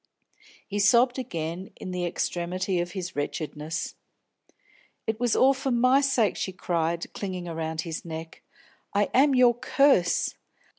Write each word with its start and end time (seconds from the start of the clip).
He 0.67 0.79
sobbed 0.79 1.19
again 1.19 1.69
in 1.75 1.91
the 1.91 2.07
extremity 2.07 2.79
of 2.79 2.93
his 2.93 3.15
wretchedness. 3.15 3.93
"It 5.05 5.19
was 5.19 5.35
all 5.35 5.53
for 5.53 5.69
my 5.69 6.01
sake!" 6.01 6.35
she 6.35 6.53
cried, 6.53 7.13
clinging 7.13 7.47
around 7.47 7.81
his 7.81 8.03
neck. 8.03 8.41
"I 8.95 9.11
am 9.13 9.35
your 9.35 9.53
curse. 9.53 10.33